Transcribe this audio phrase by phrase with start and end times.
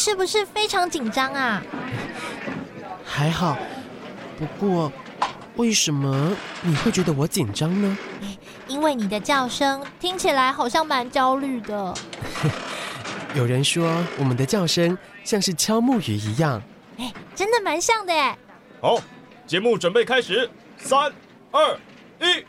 [0.00, 1.62] 是不是非常紧张啊？
[3.04, 3.58] 还好，
[4.38, 4.90] 不过
[5.56, 7.98] 为什么你会觉得我紧张呢？
[8.66, 11.94] 因为你的叫声听起来好像蛮焦虑的。
[13.36, 16.62] 有人说我们的叫声像是敲木鱼一样，
[16.96, 18.38] 哎，真的蛮像的哎。
[18.80, 18.98] 好，
[19.46, 20.48] 节目准备开始，
[20.78, 21.12] 三、
[21.50, 21.78] 二、
[22.20, 22.42] 一。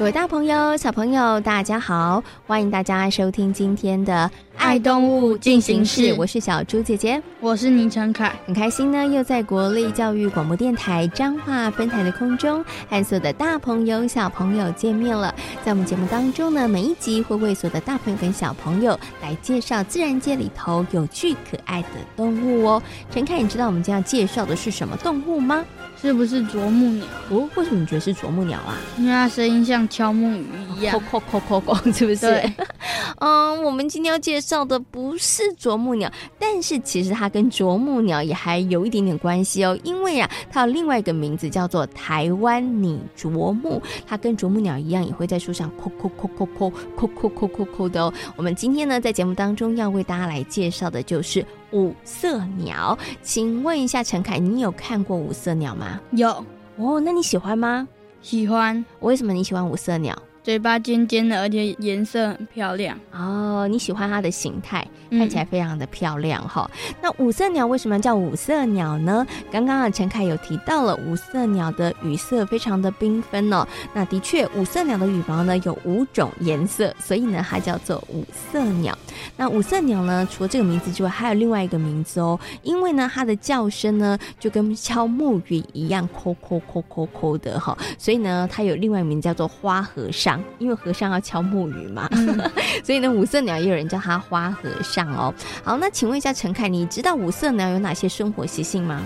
[0.00, 2.24] 各位大朋友、小朋友，大家好！
[2.46, 15.34] 欢迎大家收听今天的《爱动物进行式》，我是小猪姐姐，我是倪晨凯，很开心呢，又在国立教育广播电台彰化分台的空中和所有的大朋友、小朋友见面了。
[15.64, 22.82] 在我们节目当中呢，每一集会为所有的大朋友跟小朋友来介绍自然界里头有趣可爱的动物哦。
[23.10, 25.64] 陈凯，你知道我们今天要介绍的是什么动物吗？
[26.00, 27.06] 是不是啄木鸟？
[27.28, 28.78] 哦，为什么你觉得是啄木鸟啊？
[28.96, 32.20] 因为它声音像敲木鱼一样，叩叩叩叩，是不是？
[32.20, 32.52] 对。
[33.20, 39.78] 嗯，我们今天要介绍的不是啄木鸟，但是其实它跟啄木鸟也还有一点点关系哦。
[39.84, 48.12] 因为啊，它有另外一个名字叫做台湾拟啄木，它跟啄木鸟一样，也会在树上叩叩叩叩叩叩叩叩叩叩的哦。
[48.36, 52.98] 我们今天呢，在节目当中要为大家来介绍的就是五色鸟。
[53.22, 56.00] 请问一下陈凯，你有看过五色鸟吗？
[56.12, 56.28] 有
[56.76, 57.86] 哦，那你喜欢吗？
[58.22, 58.84] 喜欢。
[59.00, 60.16] 为什么你喜欢五色鸟？
[60.42, 63.68] 嘴巴尖尖的，而且颜色很漂亮哦。
[63.68, 66.94] 你喜欢它的形态，看起来非常的漂亮哈、嗯。
[67.02, 69.26] 那五色鸟为什么叫五色鸟呢？
[69.50, 73.68] 刚刚啊，陈凯有提到了五色鸟的羽色非常的缤纷哦。
[73.92, 78.96] 那的确，五色鸟的羽毛呢有五种颜色，所以呢它叫做五色鸟。
[79.36, 82.40] 那五色鸟呢，除了这个名字之外，还有另外一个名字哦。
[82.62, 90.29] 因为呢它的叫声呢就跟敲木鱼一样，叩叩叩叩叩的哈，所以呢它有另外一个名叫做花和尚。
[90.58, 92.38] 因为和尚要敲木鱼嘛，嗯、
[92.84, 95.32] 所以呢，五色鸟也有人叫它花和尚哦。
[95.64, 99.00] 好，那请问一下陈凯，你知道五色鸟有哪些生活习性吗？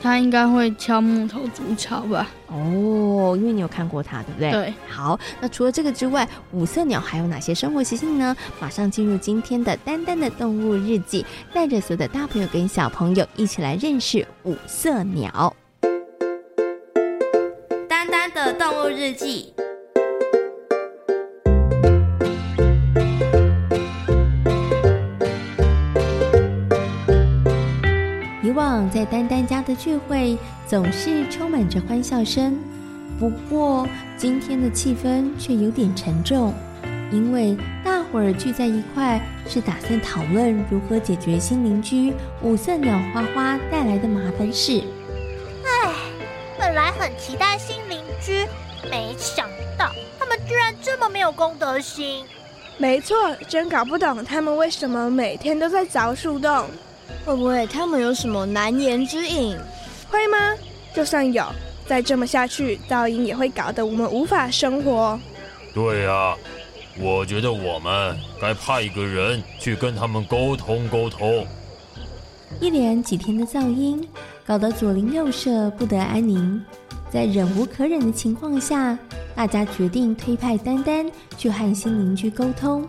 [0.00, 2.28] 它应该会敲木头筑巢吧？
[2.46, 4.52] 哦，因为你有看过它，对不对？
[4.52, 4.74] 对。
[4.88, 8.36] 好，那除了这个之外，五色鸟还有哪些生活习性呢？
[8.60, 15.52] 马上进入今天的丹丹的动物日记，带着所有的大朋友跟小朋友一起来认识五色鸟。
[17.88, 19.52] 丹丹的动物日记。
[28.90, 32.58] 在丹丹家的聚会总是充满着欢笑声，
[33.18, 36.52] 不过今天的气氛却有点沉重，
[37.10, 42.12] 因为大伙儿聚在一块是打算讨论如何解决新邻居
[42.42, 44.82] 五色鸟花花带来的麻烦事。
[45.64, 45.94] 唉，
[46.58, 48.46] 本来很期待新邻居，
[48.90, 52.24] 没想到他们居然这么没有公德心。
[52.76, 53.16] 没错，
[53.48, 56.66] 真搞不懂他们为什么每天都在凿树洞。
[57.24, 59.56] 会不会他们有什么难言之隐？
[60.10, 60.54] 会吗？
[60.94, 61.44] 就算有，
[61.86, 65.18] 再这么下去，噪音也会搞得我们无法生活。
[65.74, 66.36] 对啊，
[66.98, 71.46] 我觉得我们该派一个人去跟他们沟通沟通。
[72.60, 74.08] 一连几天的噪音，
[74.46, 76.60] 搞得左邻右舍不得安宁。
[77.10, 78.98] 在忍无可忍的情况下，
[79.34, 82.88] 大家决定推派丹丹去和新邻居沟通。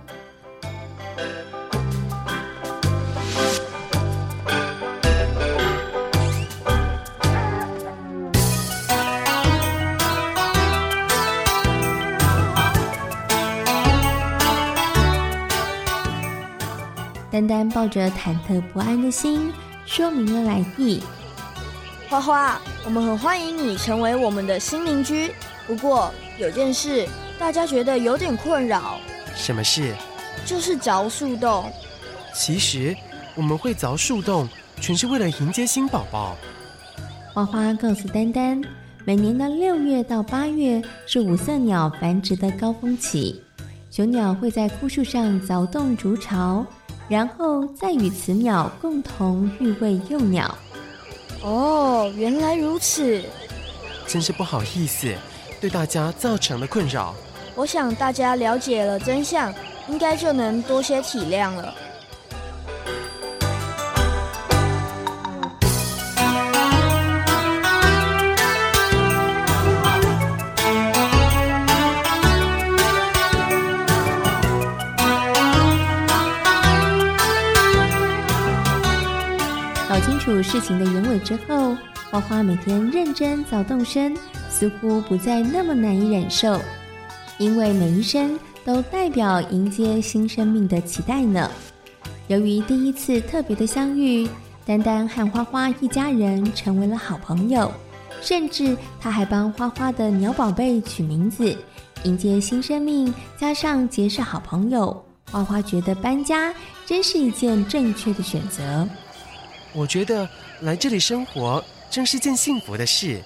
[17.40, 19.54] 丹丹抱着忐忑不安的心，
[19.86, 21.02] 说明了来意。
[22.10, 25.32] 花花，我们很欢迎你成为我们的新邻居。
[25.66, 27.08] 不过有件事，
[27.40, 29.00] 大家觉得有点困扰。
[29.36, 29.96] 什么事？
[30.46, 31.72] 就是凿树洞。
[32.34, 32.94] 其实
[33.36, 34.50] 我们会凿树洞，
[34.82, 36.36] 全是为了迎接新宝宝。
[37.34, 38.62] 花花告诉丹丹，
[39.06, 43.42] 每年的六月到八月是五色鸟繁殖的高峰期，
[43.90, 46.66] 雄鸟会在枯树上凿洞筑巢，
[47.10, 50.56] 然后再与雌鸟共同育喂幼鸟。
[51.42, 53.24] 哦，原来如此，
[54.06, 55.14] 真是不好意思，
[55.60, 57.16] 对大家造成了困扰。
[57.56, 59.54] 我想大家了解了真相，
[59.88, 61.74] 应该就能多些体谅了。
[80.20, 81.76] 楚事情的原委之后，
[82.12, 84.16] 花花每天认真早动身，
[84.50, 86.60] 似乎不再那么难以忍受，
[87.38, 91.50] 因为每一声都代表迎接新生命的期待呢。
[92.28, 94.28] 由于第一次特别的相遇，
[94.66, 97.72] 丹丹和花花一家人成为了好朋友，
[98.22, 101.58] 甚至他还帮花花的鸟宝贝取名字，
[102.04, 105.02] 迎接新生命，加上结识好朋友，
[105.32, 106.54] 花花觉得搬家
[106.86, 108.88] 真是一件正确的选择。
[109.74, 110.28] 我觉得
[110.62, 113.22] 来这里生活真是件幸福的事。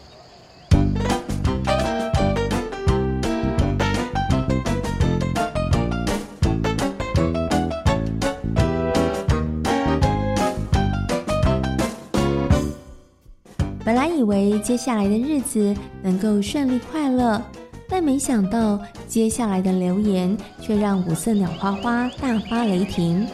[13.85, 17.41] 本来以为接下来的日子能够顺利快乐，
[17.89, 23.27] 但没想到接下来的留言却让五色鸟花花大发雷霆。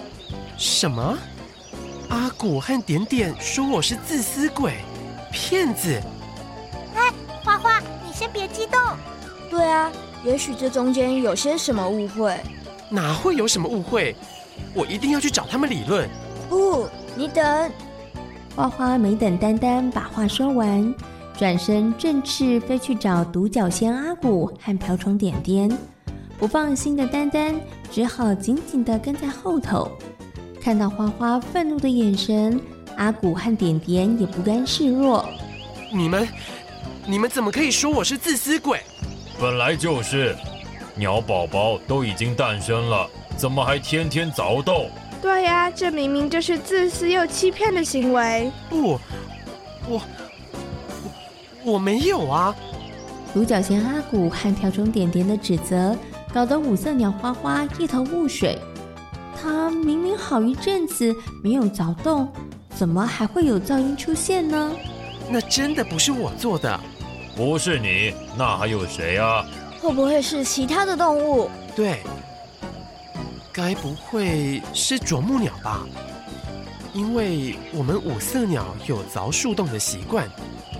[0.58, 1.18] 什么？
[2.10, 4.74] 阿古和点点说我是自私鬼、
[5.32, 6.02] 骗子。
[6.96, 7.14] 哎，
[7.44, 8.80] 花花，你先别激动。
[9.50, 9.92] 对啊，
[10.24, 12.36] 也许这中间有些什么误会。
[12.90, 14.16] 哪会有什么误会？
[14.74, 16.10] 我一定要去找他们理论。
[16.50, 17.72] 不，你等。
[18.56, 20.94] 花花没等丹丹把话说完，
[21.38, 25.70] 转身振翅飞去找独角仙阿古和瓢虫点点。
[26.40, 27.54] 不放心的丹丹
[27.92, 29.92] 只好紧紧地跟在后头。
[30.69, 32.62] 看到花花愤怒的眼神，
[32.95, 35.27] 阿古和点点也不甘示弱。
[35.92, 36.27] 你们，
[37.07, 38.80] 你们怎么可以说我是自私鬼？
[39.42, 40.36] 本来就是，
[40.94, 44.92] 鸟宝宝都已经诞生了，怎么还天天凿洞？
[45.19, 48.51] 对呀，这明明就是自私又欺骗的行为。
[48.69, 48.92] 不，
[49.88, 50.01] 我，
[51.63, 52.56] 我，我没有啊！
[53.33, 55.98] 独角仙阿古和瓢虫点点的指责，
[56.31, 58.56] 搞得五色鸟花花一头雾水。
[59.41, 62.27] 他明明好一阵子没有凿洞，
[62.75, 64.71] 怎么还会有噪音出现呢？
[65.30, 66.80] 那真的不是我做的，
[67.36, 69.45] 不是你，那还有谁啊？
[69.80, 71.50] 会不会是其他的动物？
[71.75, 72.01] 对，
[73.53, 75.88] 该不会是啄木鸟吧？
[76.94, 80.27] 因为我们五色鸟有凿树洞的习惯，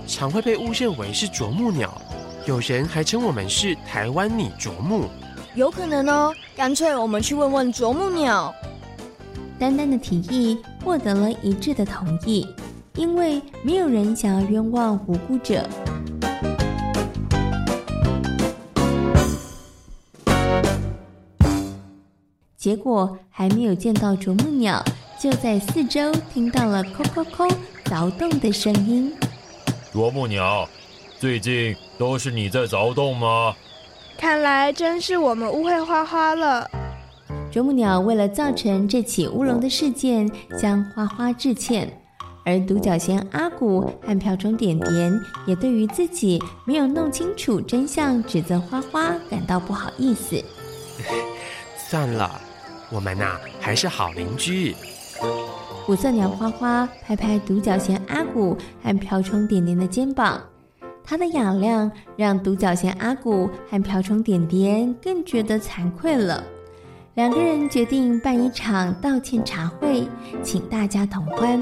[0.06, 1.98] 常会被误认为是啄木鸟，
[2.46, 5.08] 有人还称我们是台湾拟啄木。
[5.56, 8.54] 有可能哦，干脆我们去问问啄木鸟。
[9.58, 12.46] 丹丹的提议获得了一致的同意，
[12.94, 15.68] 因为没有人想要冤枉无辜者。
[22.56, 24.82] 结果还没有见到啄木鸟，
[25.18, 27.52] 就在四周听到了“叩叩叩”
[27.84, 29.12] 凿洞的声音。
[29.92, 30.68] 啄木鸟，
[31.18, 33.54] 最近都是你在凿洞吗？
[34.20, 36.70] 看来真是我们误会花花了。
[37.50, 41.90] 啄木鸟为了造成这起乌龙的事件，向花花致歉，
[42.44, 50.36] 而独角仙阿古和瓢虫点点也对于自己没有弄清楚真相，指责花花感到不好意思。
[51.88, 52.38] 算了，
[52.90, 54.76] 我们呐、啊、还是好邻居。
[55.88, 60.42] 五色鸟花花拍拍独角仙阿古和瓢虫点点的肩膀。
[61.10, 66.44] 他的雅量让独角仙阿古和瓢虫点点更觉得惭愧了。
[67.14, 70.06] 两个人决定办一场道歉茶会，
[70.44, 71.60] 请大家同欢。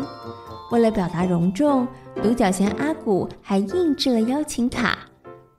[0.71, 1.89] 为了表达隆重，
[2.23, 4.99] 独角仙阿古还印制了邀请卡。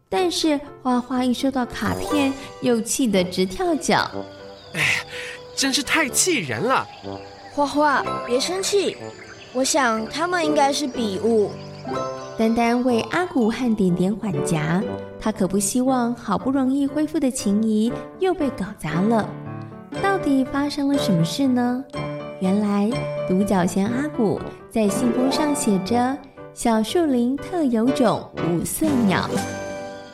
[0.08, 2.32] 但是花花一收到卡片，
[2.62, 4.08] 又气得直跳脚。
[4.76, 5.04] 哎，
[5.56, 6.88] 真是太气人了！
[7.56, 8.96] 花花，别生气，
[9.52, 11.50] 我想他们应该是笔误。
[12.40, 14.82] 丹丹为阿古和点点缓颊，
[15.20, 19.28] 他可不希望好不容易恢复的情谊又被搞砸了。
[20.02, 21.84] 到底发生了什么事呢？
[22.40, 22.90] 原来
[23.28, 26.18] 独角仙阿古在信封上写着
[26.56, 29.30] “小树林特有种五色鸟”。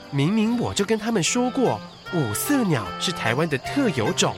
[0.09, 1.79] 明明我就跟他们说过，
[2.15, 4.33] 五色鸟是台湾的特有种，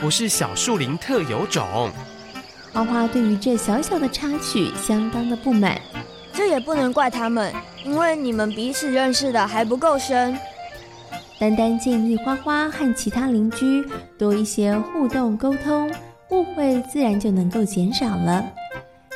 [0.00, 1.66] 不是小树林特有种。
[2.72, 5.80] 花花对于这小小的插曲相当的不满。
[6.34, 7.52] 这也不能怪他们，
[7.84, 10.36] 因为你们彼此认识的还不够深。
[11.38, 13.84] 丹丹建议花花和其他邻居
[14.18, 15.90] 多一些互动沟通，
[16.30, 18.44] 误会自然就能够减少了。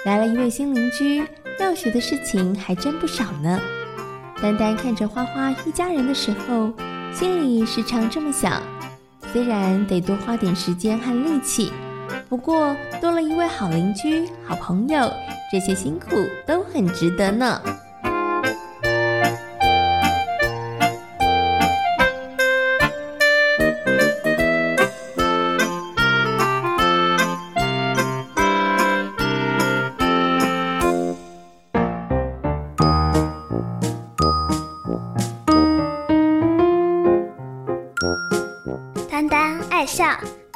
[0.05, 1.25] 来了一位新邻居，
[1.59, 3.61] 要学的事情还真不少呢。
[4.41, 6.73] 丹丹看着花花一家人的时候，
[7.13, 8.63] 心里时常这么想：
[9.33, 11.73] 虽然得多花点时间和力气，
[12.29, 15.11] 不过多了一位好邻居、好朋友，
[15.51, 17.61] 这些辛苦都很值得呢。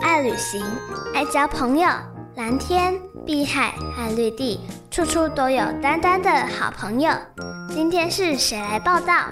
[0.02, 0.62] 爱旅行，
[1.14, 1.88] 爱交朋友，
[2.34, 6.28] 蓝天、碧海和绿地，处处都有丹丹的
[6.58, 7.10] 好朋友。
[7.70, 9.28] 今天是谁来报道？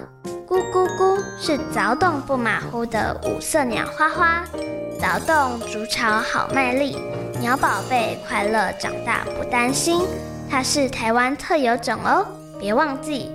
[0.47, 4.43] 咕咕咕，是凿洞不马虎的五色鸟花花。
[4.99, 6.97] 凿洞筑巢好卖力，
[7.39, 10.01] 鸟宝贝快乐长大不担心。
[10.49, 12.25] 它是台湾特有种哦，
[12.59, 13.29] 别忘记。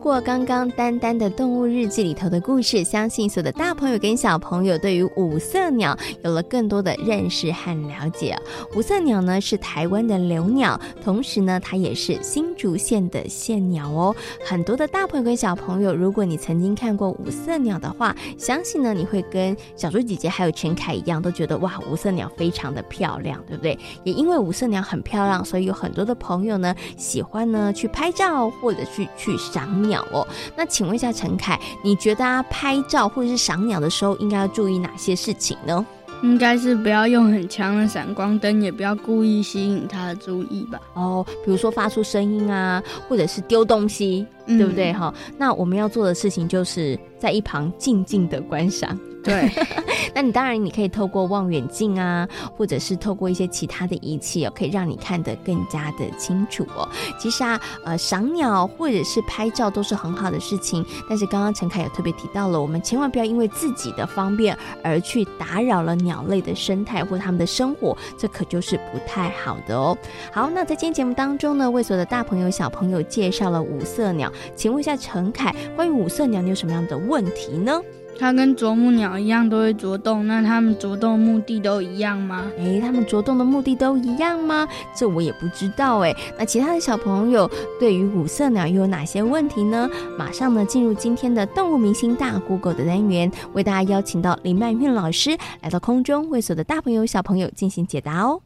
[0.00, 8.34] 过刚刚丹丹的动物日记里头的故事，相信所有的大朋友跟小朋友对于五色鸟有了更多的认识和了解。
[8.74, 14.16] 五色鸟呢是台湾的留鸟，同时呢它也是新竹县的县鸟哦。
[14.42, 23.78] 很多的大朋友跟小朋友，如果你曾经看过五色鸟的话，相信呢你会跟小猪姐姐还有陈凯一样，都觉得哇五色鸟非常的漂亮，对不对？
[24.04, 29.89] 也因为五色鸟很漂亮，所以有很多的朋友呢喜欢呢去拍照或者去去赏鸟。
[29.90, 35.84] 鸟哦，那请问一下陈凯，你觉得啊拍照或者是赏鸟的时候应该要注意哪些事情呢？
[36.22, 40.78] 应该是不要用很强的闪光灯，也不要故意吸引他的注意吧。
[40.92, 44.92] 哦，比如说发出声音啊，或者是丢东西，嗯、对不对？
[44.92, 48.98] 哈，那我们要做的事情就是在一旁静静的观赏。
[49.22, 49.50] 对，
[50.14, 56.88] 那你当然你可以透过望远镜啊，或者是透过一些其他的仪器哦，可以让你看得更加的清楚哦。
[57.18, 69.96] 其实啊，呃，赏鸟或者是拍照都是很好的事情，但是刚刚陈凯有特别提到了，我们千万不要因为自己的方便而去打扰了鸟类的生态或他们的生活，这可就是不太好的哦。
[70.32, 77.80] 好，那在今天节目当中呢，为所有的大朋友小朋友介绍了五色鸟，请问一下陈凯，关于五色鸟，你有什么样的问题呢？
[78.20, 82.44] 它跟啄木鸟一样都会啄洞，那它们啄洞的目的都一样吗？
[82.58, 84.68] 诶，它们啄洞的目的都一样吗？
[84.94, 86.14] 这我也不知道诶。
[86.38, 87.50] 那其他的小朋友
[87.80, 89.88] 对于五色鸟又有哪些问题呢？
[90.18, 98.42] 马上呢进入今天的动物明星大 Google 的单元，为大家邀请到林曼韵老师来到空中，为所有的大朋友小朋友进行解答哦。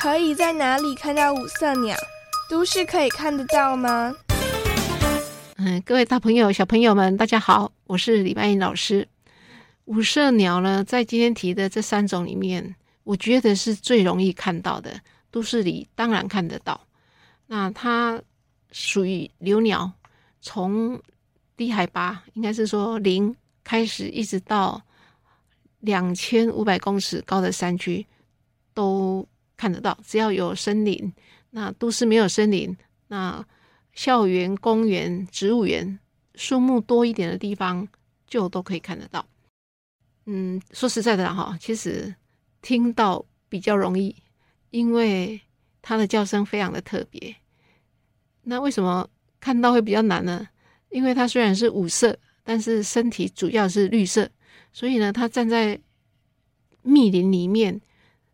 [0.00, 1.96] 可以在哪里看到五色鸟？
[2.48, 4.14] 都市可以看得到吗？
[5.56, 9.08] 嗯，各位大朋友、小朋友们，大家好，我是李曼英老师。
[9.86, 15.00] 五色鸟呢，在今天提的这三种里面，我觉得是最容易看到的。
[15.32, 16.80] 都市里当然看得到。
[17.48, 18.22] 那它
[18.70, 19.90] 属于留鸟，
[20.40, 21.02] 从
[21.56, 24.80] 低海拔，应该是说零开始，一直到
[25.80, 28.06] 两千五百公尺高的山区
[28.72, 29.26] 都。
[29.58, 31.12] 看得到，只要有森林，
[31.50, 32.74] 那都市没有森林，
[33.08, 33.44] 那
[33.92, 35.98] 校园、公园、植物园，
[36.36, 37.86] 树木多一点的地方，
[38.28, 39.26] 就都可以看得到。
[40.26, 42.14] 嗯，说实在的哈，其实
[42.62, 44.14] 听到比较容易，
[44.70, 45.40] 因为
[45.82, 47.34] 它的叫声非常的特别。
[48.42, 49.10] 那为什么
[49.40, 50.48] 看到会比较难呢？
[50.90, 54.30] 因为它虽然是五色，但是身体主要是绿色，
[54.72, 55.80] 所以呢，它站在
[56.82, 57.80] 密林里面。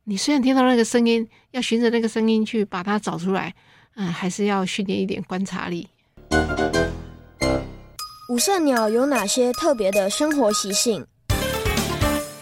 [0.06, 3.54] 你虽然听到那个声音，要循着那个声音去把它找出来，
[3.94, 5.88] 嗯，还是要训练一点观察力。
[8.28, 11.06] 五色鸟有哪些特别的生活习性？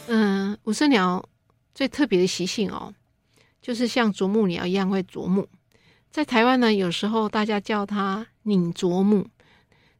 [0.08, 1.24] 嗯，五色鸟
[1.72, 2.92] 最特别的习性哦，
[3.60, 5.46] 就是像啄木鸟一样会啄木。
[6.10, 9.28] 在台湾呢，有时候大家叫它拧啄木，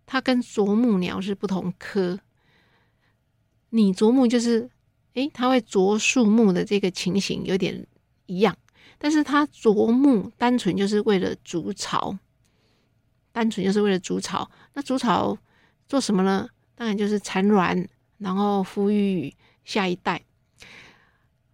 [0.05, 2.19] 它跟啄木鸟是不同科。
[3.71, 4.69] 拟啄木就是。
[5.15, 7.87] 诶，它会啄树木的这个情形有点
[8.27, 8.57] 一样，
[8.99, 12.17] 但是它啄木单纯就是为了筑巢，
[13.33, 14.51] 单纯就是为了筑巢。
[14.75, 15.37] 那筑巢
[15.89, 16.49] 做什么呢？
[16.75, 17.87] 当然就是产卵，
[18.19, 20.23] 然后孵育下一代。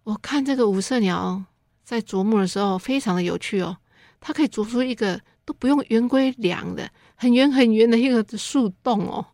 [0.03, 1.43] 我看这个五色鸟
[1.83, 3.77] 在啄木的时候，非常的有趣哦。
[4.21, 9.25] 它可以啄出一个都不用圆规量的很圆很圆的一个树洞哦，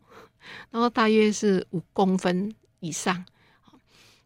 [0.72, 3.24] 然后大约是五公分以上。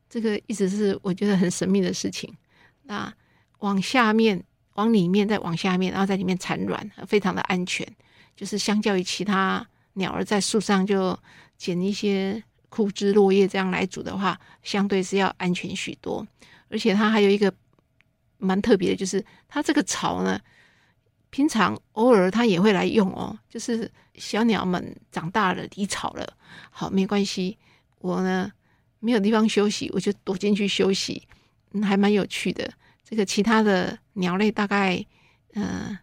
[0.10, 2.36] 这个一直是我觉得很神秘的事情。
[2.84, 3.14] 那
[3.60, 7.88] 往下面、往里面、再往下面，然后在里面产卵，非常的安全。
[8.36, 11.18] 就是相较于其他鸟儿在树上就
[11.58, 16.26] 捡一些枯枝落叶这样来煮的话，相对是要安全许多。
[16.70, 17.54] 而且它还有一个
[18.38, 20.40] 蛮特别的，就是它这个巢呢，
[21.30, 23.38] 平常偶尔它也会来用哦。
[23.50, 26.34] 就是小鸟们长大了离巢了，
[26.72, 27.58] 好，没关系，
[28.00, 28.52] 我呢。
[29.00, 31.28] 没有地方休息，我就躲进去休息，
[31.72, 32.70] 嗯，还蛮有趣的。
[33.04, 35.04] 这个其他的鸟类大概，
[35.54, 36.00] 嗯、呃，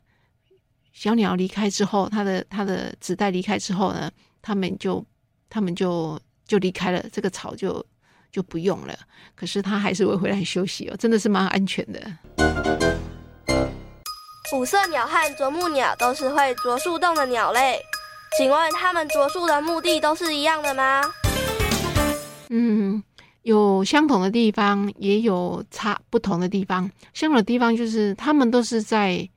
[0.93, 4.11] 小鸟离开之后，它的它的子代离开之后呢，
[4.43, 5.05] 它们就
[5.49, 7.85] 它们就就离开了，这个巢就
[8.33, 8.99] 就不用了。
[9.35, 12.01] 可是它还是会回来休息哦，真的是蛮安全的。
[14.55, 17.79] 五色鸟和啄木鸟都是会啄树洞的鸟类，
[18.39, 21.03] 请问它们啄树的目的都是一样的吗？
[22.49, 23.03] 嗯，
[23.43, 26.91] 有相同的地方，也有差不同的地方。
[27.15, 29.29] 相同的地方就是，他们都是在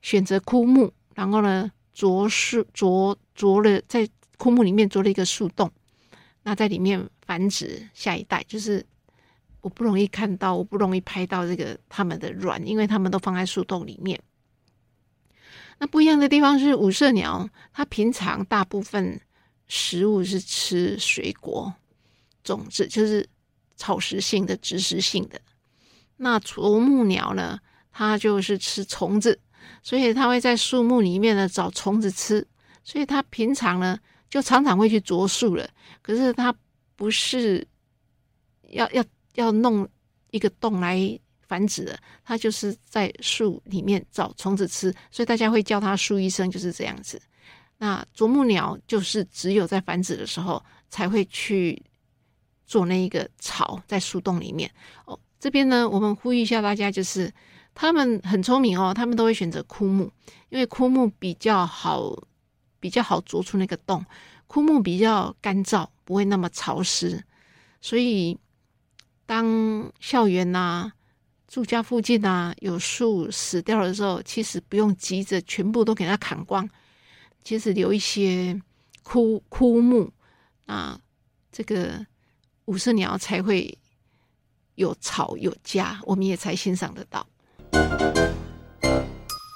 [0.00, 4.08] 选择枯木，然后呢，啄树啄啄了，在
[4.38, 5.70] 枯木里面啄了一个树洞，
[6.42, 8.44] 那在里面繁殖下一代。
[8.48, 8.84] 就是
[9.60, 14.20] 我不容易看到，我不容易拍到这个他们的卵，因为他们都放在树洞里面。
[15.78, 19.20] 那不一样的地方是，五色鸟它平常大部分
[19.68, 21.74] 食物是吃水果。
[22.44, 23.28] 种子就是
[23.76, 25.40] 草食性的、植食性的。
[26.16, 27.58] 那啄木鸟呢？
[27.90, 29.38] 它就是吃虫子，
[29.82, 32.46] 所以它会在树木里面呢找虫子吃。
[32.84, 33.98] 所以它平常呢
[34.30, 35.68] 就常常会去啄树了。
[36.00, 36.54] 可是它
[36.96, 37.66] 不是
[38.70, 39.86] 要要要弄
[40.30, 44.94] 一个洞来繁殖的，它就是在树里面找虫子吃。
[45.10, 47.20] 所以大家会叫它树医生，就是这样子。
[47.76, 51.82] 那啄木鸟就是只有在繁殖的时候才会去。
[52.72, 54.70] 做那一个巢在树洞里面
[55.04, 57.30] 哦，这边呢，我们呼吁一下大家，就是
[57.74, 60.10] 他们很聪明哦，他们都会选择枯木，
[60.48, 62.16] 因为枯木比较好，
[62.80, 64.02] 比较好啄出那个洞，
[64.46, 67.22] 枯木比较干燥，不会那么潮湿，
[67.82, 68.38] 所以
[69.26, 70.90] 当校园呐、
[71.46, 76.66] 住家附近啊有树死掉的时候，其实不用急着全部都给它砍光，
[77.44, 78.58] 其实留一些
[79.02, 80.10] 枯枯木
[80.64, 80.98] 啊，
[81.52, 82.06] 这个。
[82.66, 83.76] 五色鸟才会
[84.76, 87.26] 有巢有家，我们也才欣赏得到。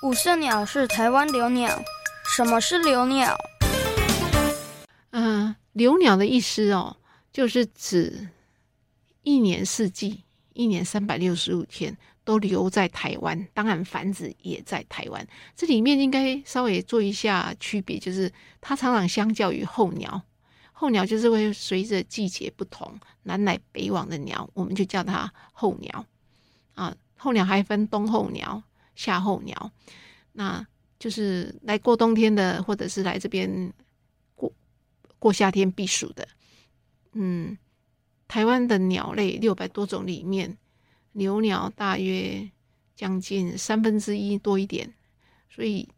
[0.03, 1.83] 五色鸟是台湾留鸟，
[2.37, 3.37] 什么是留鸟？
[5.11, 6.97] 嗯、呃，留鸟的意思哦，
[7.33, 8.29] 就是指
[9.23, 15.27] 一年四季、一年三百六十五天都留在台湾，当然繁殖也在台湾。
[15.55, 20.21] 这里面应该稍微做一下区别，就是它常常相较于候鸟。
[20.79, 26.05] 候鸟就是会随着季节不同，南来北往的鸟，我们就叫它候鸟
[26.75, 26.95] 啊。
[27.17, 28.63] 候鸟还分冬候鸟、
[28.95, 29.71] 夏候鸟，
[30.33, 30.67] 那
[30.99, 33.73] 就是来过冬天的，或者是来这边
[34.35, 34.53] 过
[35.19, 36.29] 过夏天避暑的。
[37.13, 37.57] 嗯，
[38.29, 40.59] 台湾的鸟类六百多种里面，
[41.13, 42.51] 留鸟大约
[42.95, 44.93] 将近三分之一多一点，
[45.49, 45.89] 所以。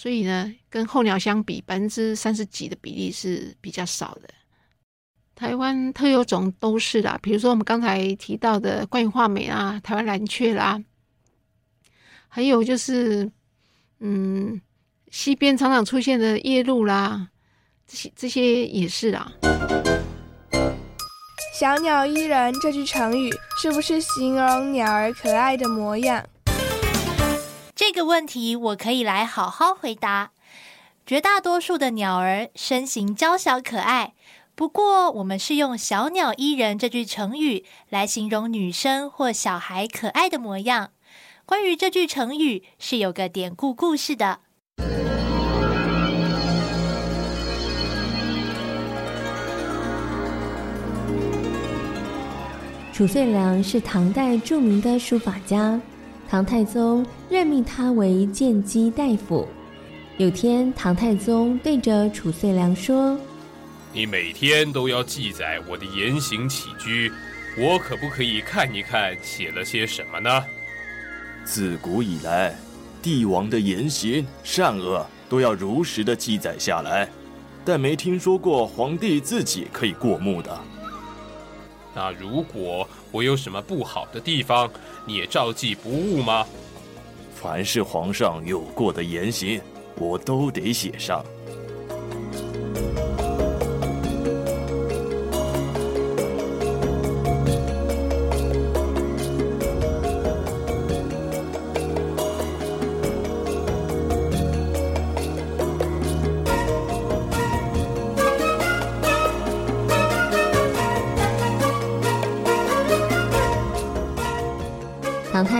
[0.00, 4.30] 所以呢，跟候鸟相比，百分之三十几的比例是比较少的。
[5.34, 10.82] 台湾特有种都是啦，比如说我们刚才提到的关于画眉啊，台湾蓝雀啦，
[12.28, 13.30] 还有就是，
[13.98, 14.58] 嗯，
[15.10, 17.28] 西边常常出现的夜鹭啦，
[17.86, 19.30] 这些这些也是啦。
[21.58, 26.24] 小鸟依人这句成语是不是形容鸟儿可爱的模样？
[27.80, 30.32] 这个问题我可以来好好回答。
[31.06, 34.12] 绝大多数的鸟儿身形娇小可爱，
[34.54, 40.90] 不过我们是用“小鸟依人”这句成语来形容女生或小孩可爱的模样。
[41.46, 44.40] 关于这句成语是有个典故故事的。
[52.92, 55.80] 褚遂良是唐代著名的书法家。
[56.30, 59.48] 唐太宗任命他为谏机大夫。
[60.16, 63.18] 有天，唐太宗对着褚遂良说
[63.92, 67.10] ：“你每天都要记载我的言行起居，
[67.58, 70.30] 我可不可以看一看写了些什么呢？”
[71.44, 72.54] 自古以来，
[73.02, 77.08] 帝王的言行善恶都要如实的记载下来，
[77.64, 80.56] 但没听说过皇帝自己可以过目的。
[81.94, 84.70] 那如果我有什么不好的地方，
[85.06, 86.46] 你也照记不误吗？
[87.34, 89.60] 凡是皇上有过的言行，
[89.96, 91.24] 我都得写上。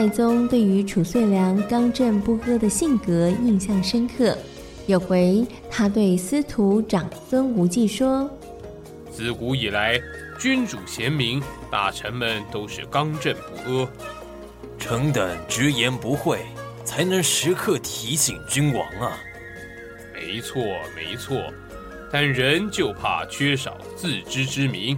[0.00, 4.34] 太宗对于褚遂良刚正不阿的性格印象深刻。
[4.86, 8.26] 有回他对司徒长孙无忌说
[9.12, 10.00] ：“自古以来，
[10.38, 13.88] 君主贤明，大臣们都是刚正不阿。
[14.78, 16.38] 臣等直言不讳，
[16.82, 19.18] 才能时刻提醒君王啊。”
[20.16, 20.62] 没错，
[20.96, 21.36] 没错。
[22.10, 24.96] 但人就怕缺少自知之明。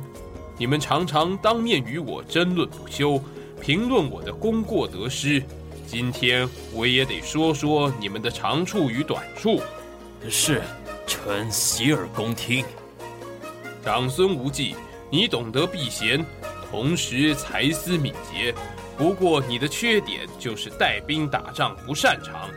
[0.57, 3.21] 你们常常当面与我争论不休。
[3.63, 5.41] 评论我的功过得失，
[5.87, 9.63] 今天我也得说说你们的长处与短处。
[10.29, 10.61] 是，
[11.07, 12.65] 臣洗耳恭听。
[13.85, 14.75] 长孙无忌，
[15.11, 16.27] 你懂得避嫌，
[16.69, 18.53] 同时才思敏捷。
[18.99, 22.51] 不过你的缺点就是带兵打仗不擅长。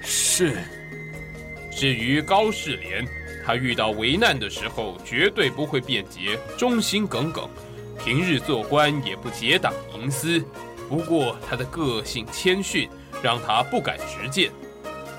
[0.00, 0.58] 是。
[1.72, 3.04] 至于高士廉，
[3.44, 7.50] 他遇到危难的时候绝对不会辩解，忠心耿耿。
[7.98, 10.44] 平日做官也不结党营私，
[10.88, 12.88] 不过他的个性谦逊，
[13.22, 14.50] 让他不敢直谏。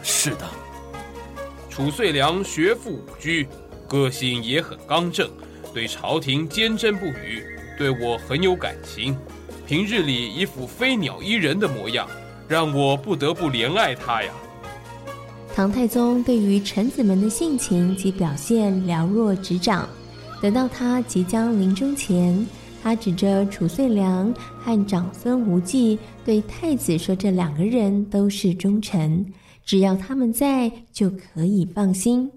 [0.04, 0.46] 是的，
[1.70, 3.30] 褚遂良学富五车，
[3.88, 5.30] 个性也很刚正，
[5.74, 7.44] 对朝廷坚贞不渝，
[7.78, 9.18] 对我很有感情。
[9.66, 12.06] 平日里一副飞鸟依人的模样，
[12.50, 14.32] 让我不得不怜爱他呀。
[15.56, 19.88] 唐太宗对于臣子们的性情及表现了若指掌，
[20.42, 22.46] 等到他即将临终前。
[22.84, 29.26] 他指着褚遂良和长孙无忌，对太子说：“这两个人都是忠臣，
[29.64, 32.30] 只要他们在，就可以放心。”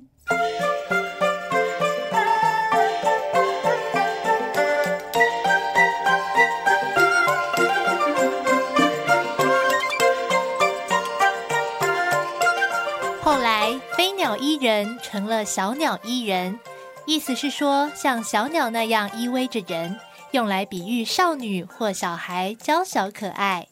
[13.21, 16.57] 后来，飞鸟依人成了小鸟依人，
[17.05, 19.97] 意思是说，像小鸟那样依偎着人。
[20.33, 23.69] 用来比喻少女或小孩娇小可爱。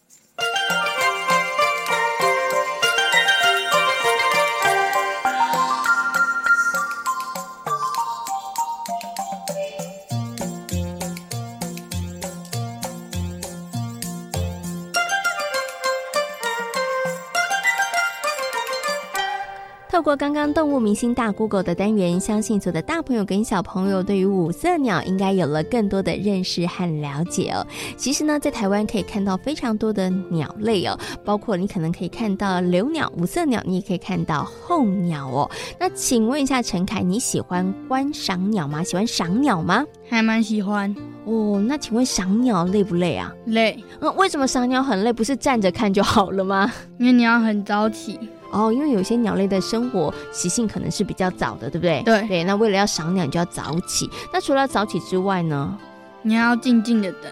[20.05, 27.67] 过刚刚动物明星大 Google 的单元，相信所有的大朋友跟小朋友对于五色鸟应该有了更多的认识和了解哦。
[27.97, 35.51] 其实呢，在台湾可以看到非常多的鸟类哦，包括你可能可以看到留鸟、五色鸟，你也可以看到候鸟哦。
[35.81, 38.85] 那请问一下陈凯，你喜欢观赏鸟吗？
[38.85, 39.83] 喜欢赏鸟吗？
[40.11, 41.59] 还蛮喜欢哦。
[41.67, 43.33] 那请问赏鸟累不累啊？
[43.47, 43.83] 累。
[43.99, 45.11] 那、嗯、为什么赏鸟很累？
[45.11, 46.71] 不是站着看就好了吗？
[46.99, 48.21] 因为你要很早起。
[48.55, 52.03] 哦，因为有些鸟类的生活习性可能是比较早的，对不对？
[52.05, 52.45] 对对。
[52.45, 54.09] 那为了要赏鸟，你就要早起。
[54.33, 55.77] 那除了早起之外呢？
[56.23, 57.31] 你要静静的等，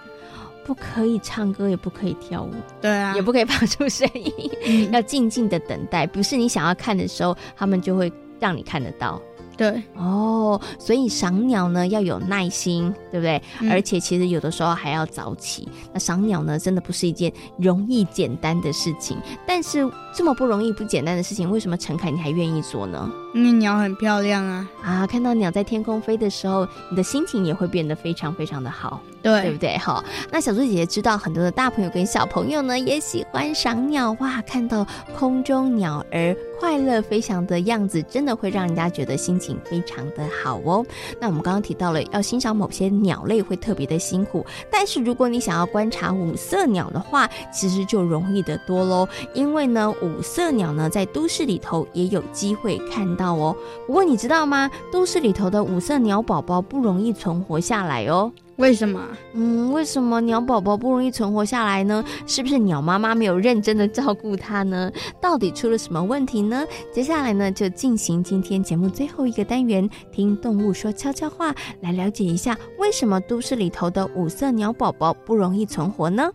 [0.67, 6.07] 不可以唱歌，也不可以跳舞，对啊，也不可以发出声音，嗯、要静静的等待。
[6.07, 9.19] 不是你想要看的时候，他们就会让你看得到。
[9.57, 13.41] 对哦，所以赏鸟呢要有耐心，对不对？
[13.61, 15.69] 嗯、而且其实有的时候还要早起。
[15.93, 19.17] 那赏鸟呢，真的不是一件容易简单的事情。
[19.47, 23.11] 但是这么不容易、不简单的事情，为什么陈凯你还愿意做呢？
[23.33, 24.69] 因为鸟很漂亮啊！
[24.83, 29.79] 啊，看到鸟在天空飞的时候，你的心情也会变得非常非常的好，对，对不对？
[29.79, 40.85] 哈，那小猪姐姐知道很多的大朋友跟小朋友呢也喜欢赏鸟哇，看到空中鸟儿快乐飞翔的样子，真的会让人家觉得心情非常的好哦。
[41.19, 49.09] 那我们刚刚提到了要欣赏某些鸟类会特别的辛苦，但是如果你想要观察五色鸟的话，其实就容易得多喽。
[49.33, 53.22] 因为呢，五色鸟呢在都市里头也有机会看到。
[53.23, 53.57] 到哦，
[53.87, 54.69] 不过你知道吗？
[54.91, 58.33] 都市里头的五色鸟宝宝不容易存活下来哦。
[58.57, 59.01] 为什么？
[59.35, 62.05] 嗯，为什么鸟宝宝不容易存活下来呢？
[62.27, 64.91] 是不是鸟妈妈没有认真的照顾它呢？
[65.21, 66.65] 到底出了什么问题呢？
[66.93, 76.31] 接下来呢，就进行今天节目最后一个单元，听动物说悄悄话，来了解一下为什么都市里头的五色鸟宝宝不容易存活呢？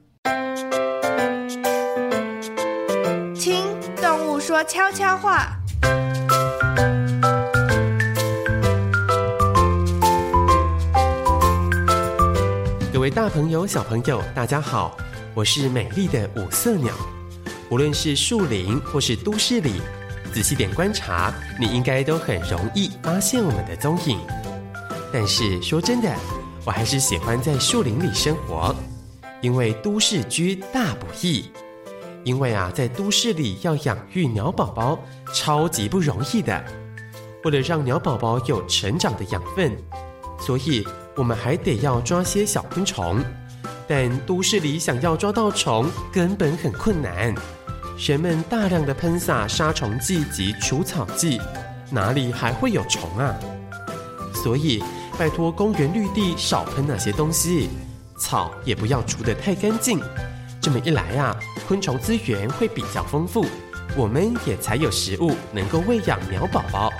[3.36, 3.64] 听
[4.02, 5.67] 动物说悄悄话。
[12.98, 14.98] 各位大朋友、小朋友，大家好，
[15.36, 16.92] 我是美丽的五色鸟。
[17.70, 19.74] 无论是树林或是都市里，
[20.34, 24.18] 仔细点观察，你应该都很容易发现我们的踪影。
[25.14, 26.12] 但是说真的，
[26.66, 28.76] 我还是喜欢在树林里生活，
[29.42, 31.52] 因为都市居大不易。
[32.24, 34.98] 因为啊，在都市里要养育鸟宝宝，
[35.36, 36.66] 超级不容易的。
[37.44, 39.78] 为了让鸟宝宝有成长的养分，
[40.40, 40.84] 所以
[41.18, 43.22] 我们还得要抓些小昆虫。
[43.90, 47.34] 但都市里想要抓到虫，根本很困难。
[47.98, 51.42] 人们大量的喷洒杀虫剂及除草剂，
[51.90, 53.34] 哪里还会有虫啊？
[54.34, 54.84] 所以
[55.18, 57.70] 拜托公园绿地少喷那些东西，
[58.20, 60.00] 草也不要除得太干净。
[60.62, 61.36] 这么一来啊，
[61.68, 63.46] 昆虫资源会比较丰富，
[63.96, 66.92] 我们也才有食物能够喂养鸟宝宝。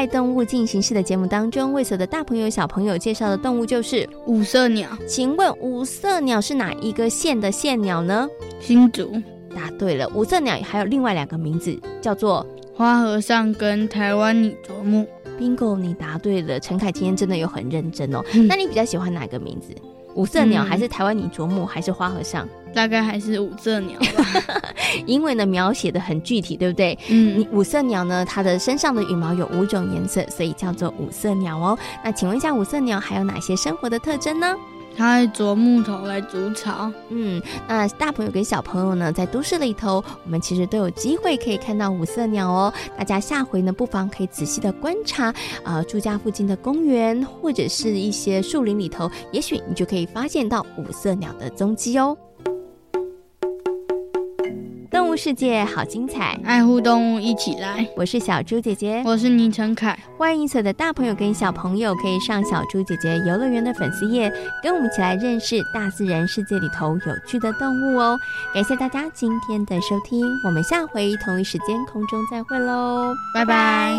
[0.00, 4.88] 爱动物进行式的节目当中，为所有的大朋友小朋友介绍的动物就是五色鸟。
[5.06, 8.26] 请问五色鸟是哪一个县的县鸟呢？
[8.60, 9.12] 新竹。
[9.54, 15.06] 答对了，五色鸟还有另外两个名字，叫做花和尚跟台湾拟啄木。
[15.38, 16.58] Bingo，你答对了。
[16.58, 18.24] 陈凯今天真的有很认真哦。
[18.32, 19.74] 嗯、那你比较喜欢哪个名字？
[20.14, 22.48] 五色鸟还是台湾拟啄木还是花和尚？
[22.74, 24.24] 大概还是五色鸟吧，
[25.06, 26.98] 因为呢描写的很具体，对不对？
[27.08, 31.78] 嗯，五色鸟呢，它的身上的羽毛有五种颜色，所以叫做五色鸟哦。
[32.04, 34.56] 那请问一下，五色鸟还有哪些生活的特征呢？
[34.96, 36.92] 它会啄木头来筑巢。
[37.10, 42.72] 嗯，那大朋友跟小朋友呢，在都市里头，我们其实都有机会可以看到五色鸟哦。
[42.98, 45.32] 大家下回呢，不妨可以仔细的观察，
[45.64, 52.16] 呃，住家附近的公园或者是一些树林里头，也许你就可以发现到五色鸟的踪迹哦。
[55.10, 57.84] 动物世界好精彩，爱护动物一起来。
[57.96, 59.98] 我是小猪姐姐，我是倪晨凯。
[60.16, 68.16] 欢迎所有的大朋友跟小朋友可以上小猪姐姐游乐园的粉丝页，跟我们一起来认识大自然世界里头有趣的动物哦。
[68.54, 73.98] 感谢大家今天的收听，我们下回同一时间空中再会喽，拜拜。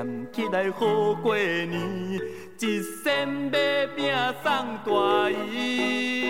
[0.00, 2.18] 俭起来好过年，
[2.58, 4.10] 一仙买饼
[4.42, 4.50] 送
[4.86, 6.24] 大姨，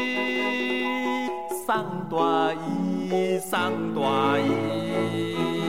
[1.65, 1.69] 送
[2.11, 5.60] 大姨，送大姨。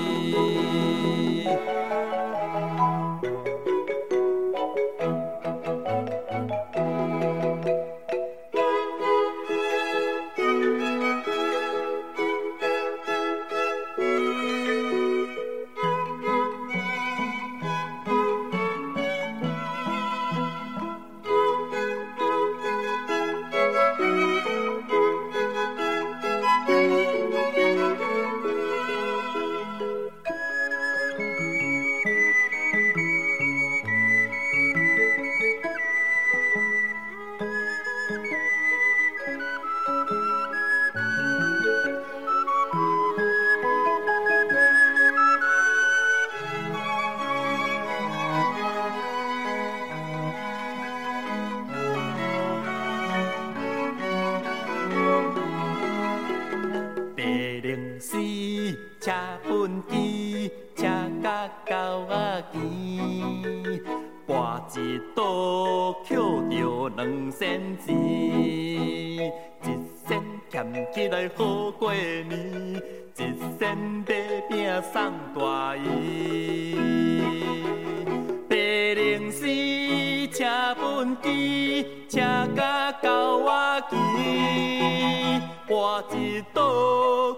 [81.12, 82.20] 畚箕，车
[82.56, 85.42] 甲狗仔牵。
[85.68, 86.62] 跋一倒，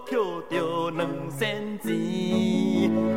[0.05, 0.17] 捡
[0.49, 1.91] 着两仙钱。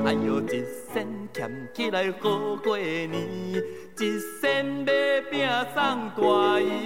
[0.04, 3.12] 哎哟，一仙俭起来好过年，
[3.98, 4.00] 一
[4.40, 4.92] 仙买
[5.30, 6.84] 饼送大姨，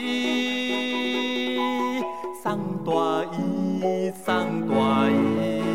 [2.43, 4.27] 送大姨，送
[4.69, 4.75] 大
[5.11, 5.70] 姨。